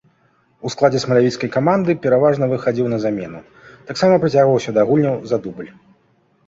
[0.67, 3.43] У складзе смалявіцкай каманды пераважна выхадзіў на замену,
[3.93, 5.69] таксама прыцягваўся да гульняў за дубль.